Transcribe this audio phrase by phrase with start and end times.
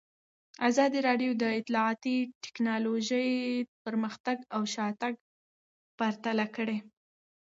[0.69, 3.27] ازادي راډیو د اطلاعاتی تکنالوژي
[3.85, 5.13] پرمختګ او شاتګ
[5.97, 6.77] پرتله کړی.